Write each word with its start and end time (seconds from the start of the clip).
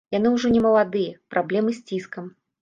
Яны 0.13 0.29
ўжо 0.35 0.49
немаладыя, 0.55 1.11
праблемы 1.35 1.77
з 1.81 1.85
ціскам. 1.91 2.33